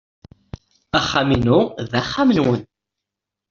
Axxam-inu 0.97 1.59
d 1.89 1.91
axxam-nwen. 2.01 2.61